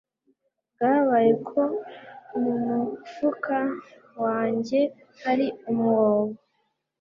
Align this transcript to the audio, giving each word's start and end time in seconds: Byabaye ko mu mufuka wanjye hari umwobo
Byabaye 0.73 1.31
ko 1.47 1.61
mu 2.41 2.53
mufuka 2.65 3.57
wanjye 4.23 4.79
hari 5.21 5.47
umwobo 5.69 6.35